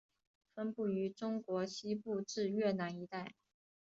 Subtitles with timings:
[0.55, 3.35] 分布于中国西部至越南一带。